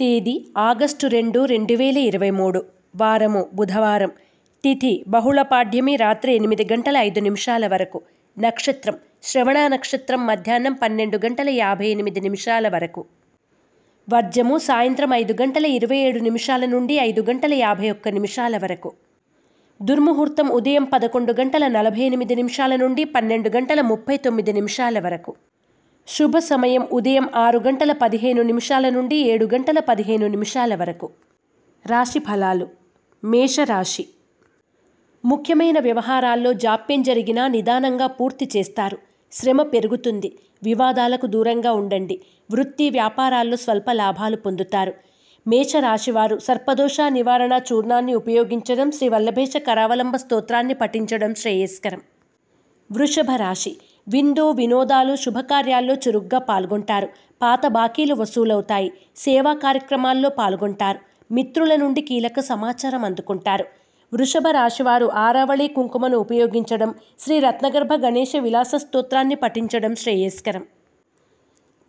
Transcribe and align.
తేదీ 0.00 0.46
ఆగస్టు 0.56 1.06
రెండు 1.06 1.44
రెండు 1.44 1.74
వేల 1.74 1.98
ఇరవై 1.98 2.30
మూడు. 2.30 2.64
వారము 2.96 3.46
బుధవారం. 3.54 4.10
తిథి 4.64 5.04
బహుళపాడ్యమి 5.08 5.96
రాత్రి 5.96 6.34
ఎనిమిది 6.34 6.68
గంటల 6.72 6.96
ఐదు 6.96 7.20
నిమిషాల 7.20 7.66
వరకు. 7.66 8.00
నక్షత్రం 8.38 8.96
శ్రవణ 9.22 9.66
నక్షత్రం 9.66 10.26
మధ్యాహ్నం 10.26 10.72
పన్నెండు 10.72 11.16
గంటల 11.16 11.48
యాభై 11.48 11.88
ఎనిమిది 11.88 12.20
నిమిషాల 12.20 12.68
వరకు. 12.68 13.04
వర్జము 14.14 14.58
సాయంత్రం 14.58 15.14
ఐదు 15.14 15.42
గంటల 15.42 15.66
ఇరవై 15.66 15.96
ఏడు 15.96 16.18
నిమిషాల 16.18 16.64
నుండి 16.64 16.94
ఐదు 16.98 17.22
గంటల 17.22 17.54
యాభై 17.54 17.90
ఒక్క 17.90 18.08
నిమిషాల 18.08 18.56
వరకు. 18.56 18.92
దుర్ముహూర్తం 19.82 20.48
ఉదయం 20.48 20.84
పదకొండు 20.84 21.32
గంటల 21.32 21.66
నలభై 21.68 22.00
ఎనిమిది 22.00 22.34
నిమిషాల 22.34 22.76
నుండి 22.76 23.04
పన్నెండు 23.04 23.48
గంటల 23.48 23.80
ముప్పై 23.80 24.16
తొమ్మిది 24.16 24.52
నిమిషాల 24.52 24.98
వరకు. 24.98 25.34
శుభ 26.08 26.38
సమయం 26.38 26.88
ఉదయం 26.92 27.28
ఆరు 27.34 27.58
గంటల 27.58 27.92
పదిహేను 27.92 28.42
నిమిషాల 28.42 28.88
నుండి 28.88 29.16
ఏడు 29.16 29.48
గంటల 29.54 29.78
పదిహేను 29.78 30.26
నిమిషాల 30.26 30.74
వరకు. 30.74 31.10
రాశి 31.86 32.18
ఫలాలు. 32.18 32.68
మేషరాశి. 33.24 34.08
ముఖ్యమైన 35.24 35.78
వ్యవహారాల్లో 35.78 36.52
జాప్యం 36.52 37.02
జరిగినా 37.02 37.46
నిదానంగా 37.46 38.06
పూర్తి 38.06 38.48
చేస్తారు. 38.56 38.98
శ్రమ 39.32 39.62
పెరుగుతుంది. 39.62 40.38
వివాదాలకు 40.62 41.26
దూరంగా 41.26 41.72
ఉండండి. 41.72 42.20
వృత్తి 42.50 42.90
వ్యాపారాల్లో 42.90 43.56
స్వల్ప 43.56 43.90
లాభాలు 43.92 44.36
పొందుతారు. 44.36 44.92
మేషరాశివారు 45.46 46.38
సర్పదోష 46.38 46.96
నివారణ 47.08 47.60
చూర్ణాన్ని 47.72 48.14
ఉపయోగించడం 48.14 48.90
శ్రీ 48.90 49.08
వల్లభేష 49.08 49.56
కరావలంబ 49.56 50.16
స్తోత్రాన్ని 50.16 50.74
పఠించడం 50.74 51.34
శ్రేయస్కరం. 51.34 52.00
వృషభ 52.92 53.30
రాశి. 53.36 53.76
విందు 54.08 54.50
వినోదాలు 54.50 55.16
శుభకార్యాల్లో 55.16 55.94
చురుగ్గా 55.94 56.38
పాల్గొంటారు. 56.38 57.08
పాత 57.42 57.66
బాకీలు 57.66 58.14
వసూలవుతాయి. 58.14 58.92
సేవా 59.16 59.52
కార్యక్రమాల్లో 59.54 60.28
పాల్గొంటారు. 60.28 60.98
మిత్రుల 61.32 61.76
నుండి 61.76 62.00
కీలక 62.00 62.40
సమాచారం 62.40 63.04
అందుకుంటారు. 63.04 63.64
వృషభ 64.14 64.48
రాశివారు 64.50 65.06
ఆరావళి 65.06 65.68
కుంకుమను 65.68 66.18
ఉపయోగించడం 66.18 66.94
శ్రీ 67.20 67.38
రత్నగర్భ 67.38 67.94
గణేష 67.94 68.36
విలాస 68.36 68.70
స్తోత్రాన్ని 68.76 69.34
పఠించడం 69.34 69.96
శ్రేయస్కరం. 69.96 70.64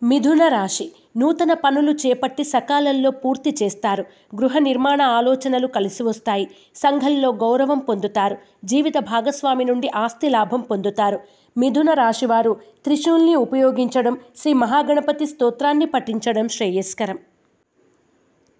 మిథున 0.02 0.48
రాశి. 0.48 0.92
నూతన 1.14 1.52
పనులు 1.54 1.92
చేపట్టి 1.92 2.44
సకాలంలో 2.44 3.10
పూర్తి 3.10 3.56
చేస్తారు. 3.62 4.04
గృహ 4.36 4.58
నిర్మాణ 4.58 5.02
ఆలోచనలు 5.02 5.66
కలిసి 5.66 6.02
వస్తాయి. 6.02 6.44
సంఘంలో 6.74 7.32
గౌరవం 7.32 7.78
పొందుతారు. 7.78 8.36
జీవిత 8.64 8.98
భాగస్వామి 8.98 9.64
నుండి 9.64 9.88
ఆస్తి 9.94 10.28
లాభం 10.28 10.60
పొందుతారు. 10.60 11.18
మిథున 11.56 11.92
రాశివారు 11.92 12.52
త్రిశూల్ని 12.84 13.34
ఉపయోగించడం 13.36 14.16
శ్రీ 14.36 14.52
మహాగణపతి 14.52 15.26
స్తోత్రాన్ని 15.26 15.86
పఠించడం 15.86 16.48
శ్రేయస్కరం. 16.48 17.18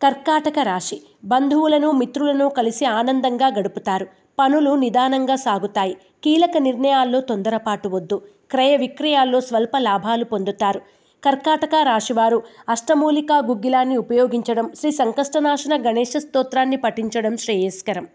కర్కాటక 0.01 0.59
రాశి 0.59 0.97
బంధువులను 1.25 1.91
మిత్రులను 1.93 2.49
కలిసి 2.49 2.85
ఆనందంగా 2.85 3.49
గడుపుతారు. 3.49 4.07
పనులు 4.39 4.71
నిదానంగా 4.75 5.37
సాగుతాయి. 5.37 5.95
కీలక 6.25 6.57
నిర్ణయాల్లో 6.59 7.21
తొందరపాటు 7.21 7.89
వద్దు. 7.89 8.17
క్రయ 8.51 8.77
విక్రయాల్లో 8.77 9.41
స్వల్ప 9.41 9.77
లాభాలు 9.79 10.25
పొందుతారు. 10.25 10.81
కర్కాటక 11.25 11.75
రాశివారు 11.83 12.43
అష్టమూలికా 12.69 13.39
గుగ్గిలాన్ని 13.39 13.97
ఉపయోగించడం 13.97 14.71
శ్రీ 14.79 14.91
సంకష్టనాశన 14.91 15.91
గణేష 15.91 16.17
స్తోత్రాన్ని 16.17 16.77
పఠించడం 16.77 17.37
శ్రేయస్కరం. 17.37 18.09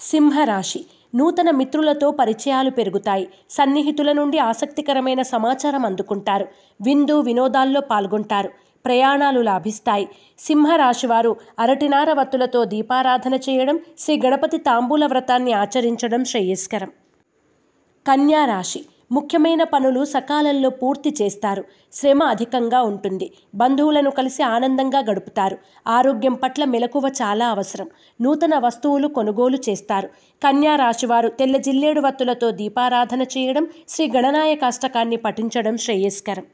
సింహరాశి. 0.00 0.84
నూతన 1.14 1.50
మిత్రులతో 1.50 2.10
పరిచయాలు 2.10 2.70
పెరుగుతాయి. 2.70 3.28
సన్నిహితుల 3.50 4.12
నుండి 4.12 4.38
ఆసక్తికరమైన 4.38 5.22
సమాచారం 5.22 5.86
అందుకుంటారు. 5.86 6.48
విందు 6.82 7.20
వినోదాల్లో 7.20 7.80
పాల్గొంటారు. 7.80 8.50
ప్రయాణాలు 8.84 9.40
లాభిస్తాయి. 9.40 10.08
సింహరాశివారు 10.38 11.36
అరటినార 11.58 12.12
వత్తులతో 12.12 12.64
దీపారాధన 12.64 13.34
చేయడం 13.34 13.80
శ్రీ 13.98 14.20
గణపతి 14.24 14.58
తాంబూల 14.58 15.06
వ్రతాన్ని 15.06 15.52
ఆచరించడం 15.52 16.24
శ్రేయస్కరం. 16.24 16.90
కన్యా 18.06 18.44
రాశి 18.44 18.84
ముఖ్యమైన 19.10 19.62
పనులు 19.64 20.04
సకాలంలో 20.04 20.70
పూర్తి 20.70 21.14
చేస్తారు. 21.22 21.64
శ్రమ 21.92 22.22
అధికంగా 22.22 22.82
ఉంటుంది. 22.82 23.32
బంధువులను 23.54 24.10
కలిసి 24.10 24.42
ఆనందంగా 24.42 24.98
గడుపుతారు. 24.98 25.58
ఆరోగ్యం 25.86 26.34
పట్ల 26.34 26.64
మెలకువ 26.64 27.08
చాలా 27.08 27.48
అవసరం. 27.48 27.88
నూతన 28.20 28.58
వస్తువులు 28.58 29.08
కొనుగోలు 29.08 29.56
చేస్తారు. 29.68 30.08
కన్యా 30.42 30.76
రాశివారు 30.76 31.28
తెల్ల 31.28 31.56
జిల్లేడు 31.56 32.00
వత్తులతో 32.00 32.50
దీపారాధన 32.50 33.22
చేయడం 33.22 33.66
శ్రీ 33.88 34.10
గణనాయకాష్టకాన్ని 34.10 35.16
పఠించడం 35.16 35.76
శ్రేయస్కరం. 35.76 36.44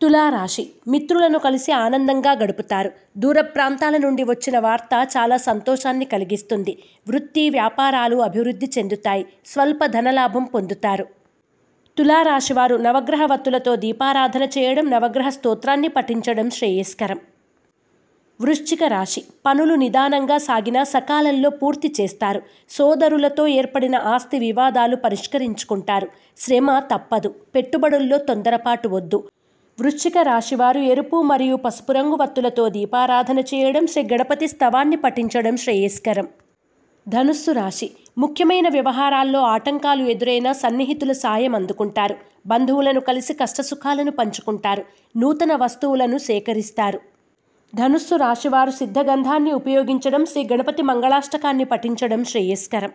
తులారాశి 0.00 0.70
మిత్రులను 0.88 1.38
కలిసి 1.38 1.72
ఆనందంగా 1.72 2.32
గడుపుతారు. 2.32 2.90
దూర 3.16 3.40
ప్రాంతాల 3.40 3.96
నుండి 3.96 4.22
వచ్చిన 4.24 4.58
వార్త 4.58 5.08
చాలా 5.16 5.36
సంతోషాన్ని 5.36 6.04
కలిగిస్తుంది. 6.04 6.78
వృత్తి 7.08 7.50
వ్యాపారాలు 7.50 8.16
అభివృద్ధి 8.16 8.70
చెందుతాయి. 8.78 9.26
స్వల్ప 9.46 9.86
ధనలాభం 9.86 10.44
పొందుతారు. 10.44 11.17
తులారాశివారు 11.98 12.76
నవగ్రహ 12.76 13.26
వత్తులతో 13.26 13.76
దీపారాధన 13.76 14.42
చేయడం 14.42 14.90
నవగ్రహ 14.90 15.28
స్తోత్రాన్ని 15.28 15.88
పఠించడం 15.88 16.50
శ్రేయస్కరం. 16.50 17.18
వృశ్చిక 18.40 18.84
రాశి. 18.84 19.24
పనులు 19.46 19.74
నిదానంగా 19.74 20.38
సాగినా 20.38 20.84
సకాలంలో 20.84 21.50
పూర్తి 21.50 21.94
చేస్తారు. 22.00 22.42
సోదరులతో 22.70 23.46
ఏర్పడిన 23.46 23.96
ఆస్తి 23.96 24.38
వివాదాలు 24.38 24.96
పరిష్కరించుకుంటారు. 24.96 26.08
శ్రమ 26.38 26.78
తప్పదు. 26.78 27.34
పెట్టుబడుల్లో 27.54 28.18
తొందరపాటు 28.18 28.88
వద్దు. 28.88 29.28
వృశ్చిక 29.80 30.18
రాశివారు 30.18 30.78
ఎరుపు 30.78 31.22
మరియు 31.22 31.56
పసుపు 31.56 31.92
రంగు 31.92 32.16
వత్తులతో 32.16 32.68
దీపారాధన 32.68 33.38
చేయడం 33.38 33.86
శ్రీ 33.86 34.02
గణపతి 34.02 34.48
స్తవాన్ని 34.48 34.96
పఠించడం 34.96 35.56
శ్రేయస్కరం. 35.56 36.28
ధనుస్సు 37.08 37.50
రాశి. 37.50 37.90
ముఖ్యమైన 38.18 38.68
వ్యవహారాల్లో 38.68 39.40
ఆటంకాలు 39.40 40.04
ఎదురైనా 40.04 40.52
సన్నిహితుల 40.52 41.12
సాయం 41.12 41.54
అందుకుంటారు. 41.54 42.14
బంధువులను 42.46 43.00
కలిసి 43.00 43.32
కష్టసుఖాలను 43.32 44.10
పంచుకుంటారు. 44.10 44.84
నూతన 45.16 45.54
వస్తువులను 45.54 46.18
సేకరిస్తారు. 46.18 47.00
ధనుస్సు 47.74 48.14
రాశివారు 48.14 48.70
సిద్ధగంధాన్ని 48.70 49.52
ఉపయోగించడం 49.52 50.26
శ్రీ 50.26 50.48
గణపతి 50.52 50.82
మంగళాష్టకాన్ని 50.82 51.64
పఠించడం 51.64 52.24
శ్రేయస్కరం. 52.24 52.92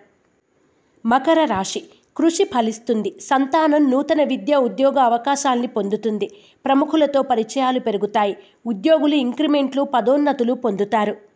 మకర 1.06 1.46
రాశి 1.46 1.82
కృషి 2.18 2.44
ఫలిస్తుంది. 2.44 3.16
సంతానం 3.22 3.92
నూతన 3.92 4.24
విద్య 4.24 4.56
ఉద్యోగ 4.56 5.00
అవకాశాల్ని 5.00 5.68
పొందుతుంది. 5.68 6.28
ప్రముఖులతో 6.66 7.22
పరిచయాలు 7.22 7.80
పెరుగుతాయి. 7.80 8.38
ఉద్యోగులు 8.66 9.16
ఇంక్రిమెంట్లు 9.16 9.84
పదోన్నతులు 9.84 10.54
పొందుతారు. 10.54 11.33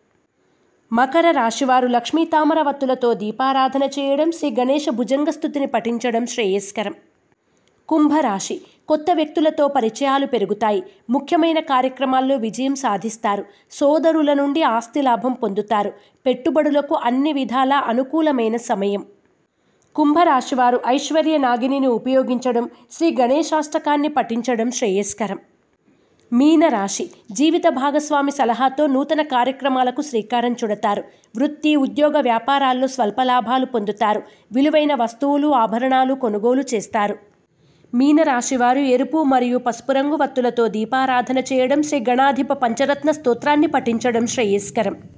మకర 0.91 1.31
రాశివారు 1.31 1.87
లక్ష్మీ 1.87 2.25
తామరవత్తులతో 2.25 3.13
దీపారాధన 3.13 3.83
చేయడం 3.83 4.31
శ్రీ 4.31 4.51
గణేష 4.51 4.89
భుజంగస్థుతిని 4.89 5.65
పఠించడం 5.65 6.25
శ్రేయస్కరం. 6.25 6.95
కుంభరాశి 7.89 8.61
కొత్త 8.87 9.05
వ్యక్తులతో 9.13 9.67
పరిచయాలు 9.67 10.25
పెరుగుతాయి. 10.25 10.83
ముఖ్యమైన 11.09 11.59
కార్యక్రమాల్లో 11.59 12.35
విజయం 12.35 12.75
సాధిస్తారు. 12.75 13.45
సోదరుల 13.71 14.33
నుండి 14.33 14.63
ఆస్తి 14.63 15.01
లాభం 15.01 15.33
పొందుతారు. 15.33 15.91
పెట్టుబడులకు 16.25 16.95
అన్ని 16.95 17.33
విధాలా 17.33 17.77
అనుకూలమైన 17.77 18.55
సమయం. 18.55 19.03
కుంభరాశివారు 19.95 20.79
ఐశ్వర్య 20.87 21.37
నాగిని 21.37 21.87
ఉపయోగించడం 21.87 22.69
శ్రీ 22.91 23.11
గణేశాష్టకాన్ని 23.11 24.07
పఠించడం 24.07 24.71
శ్రేయస్కరం. 24.71 25.39
మీనరాశి 26.31 27.09
జీవిత 27.31 27.67
భాగస్వామి 27.67 28.31
సలహాతో 28.31 28.87
నూతన 28.87 29.21
కార్యక్రమాలకు 29.21 30.01
శ్రీకారం 30.01 30.53
చుడతారు. 30.53 31.03
వృత్తి 31.37 31.75
ఉద్యోగ 31.75 32.19
వ్యాపారాల్లో 32.19 32.87
స్వల్ప 32.87 33.21
లాభాలు 33.21 33.65
పొందుతారు. 33.65 34.21
విలువైన 34.51 34.93
వస్తువులు 34.93 35.47
ఆభరణాలు 35.47 36.13
కొనుగోలు 36.13 36.61
చేస్తారు. 36.73 37.15
మీనరాశివారు 37.95 38.79
ఎరుపు 38.79 39.23
మరియు 39.23 39.57
పసుపు 39.57 39.91
రంగు 39.91 40.15
వత్తులతో 40.15 40.67
దీపారాధన 40.67 41.37
చేయడం 41.39 41.83
శ్రీ 41.83 41.99
గణాధిప 42.09 42.53
పంచరత్న 42.53 43.11
స్తోత్రాన్ని 43.11 43.67
పఠించడం 43.67 44.27
శ్రేయస్కరం. 44.27 44.95